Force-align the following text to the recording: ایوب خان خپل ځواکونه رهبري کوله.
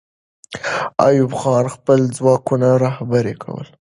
ایوب 1.07 1.31
خان 1.39 1.65
خپل 1.75 1.99
ځواکونه 2.17 2.67
رهبري 2.85 3.35
کوله. 3.43 3.71